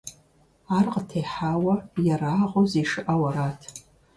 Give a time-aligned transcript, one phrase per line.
[0.77, 1.75] Ар къытехьауэ
[2.11, 3.59] ерагъыу зишыӀэу арат.